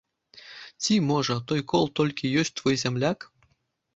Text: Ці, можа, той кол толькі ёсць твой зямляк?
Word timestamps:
Ці, 0.81 0.95
можа, 1.09 1.35
той 1.51 1.61
кол 1.73 1.85
толькі 1.99 2.33
ёсць 2.45 2.53
твой 2.61 2.75
зямляк? 2.87 3.19